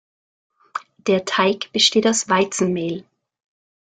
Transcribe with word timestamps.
Der 0.97 1.25
Teig 1.25 1.71
besteht 1.73 2.07
aus 2.07 2.27
Weizenmehl. 2.27 3.05